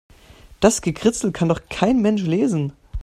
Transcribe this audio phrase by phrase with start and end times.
[0.61, 2.73] Das Gekritzel kann doch kein Mensch lesen.